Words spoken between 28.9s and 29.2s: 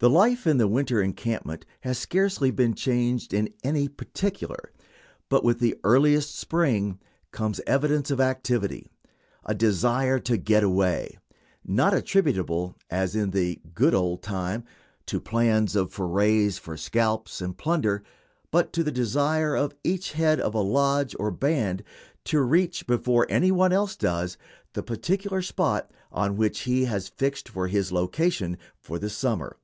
the